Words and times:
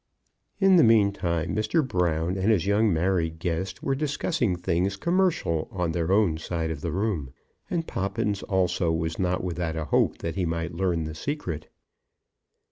In 0.57 0.77
the 0.77 0.83
meantime 0.83 1.55
Mr. 1.55 1.87
Brown 1.87 2.35
and 2.35 2.49
his 2.51 2.65
young 2.65 2.91
married 2.91 3.37
guest 3.37 3.83
were 3.83 3.93
discussing 3.93 4.55
things 4.55 4.97
commercial 4.97 5.67
on 5.69 5.91
their 5.91 6.11
own 6.11 6.39
side 6.39 6.71
of 6.71 6.81
the 6.81 6.91
room, 6.91 7.35
and 7.69 7.85
Poppins, 7.85 8.41
also, 8.41 8.91
was 8.91 9.19
not 9.19 9.43
without 9.43 9.75
a 9.75 9.85
hope 9.85 10.17
that 10.17 10.33
he 10.33 10.43
might 10.43 10.73
learn 10.73 11.03
the 11.03 11.13
secret. 11.13 11.69